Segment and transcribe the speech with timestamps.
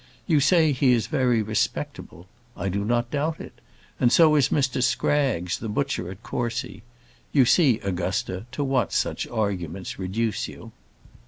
[0.25, 2.25] You say he is very respectable:
[2.57, 3.61] I do not doubt it;
[3.99, 6.81] and so is Mr Scraggs, the butcher at Courcy.
[7.31, 10.71] You see, Augusta, to what such arguments reduce you.